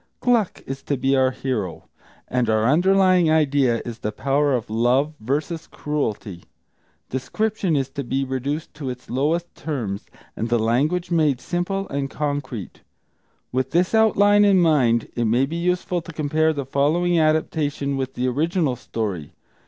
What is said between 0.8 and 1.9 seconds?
to be our hero,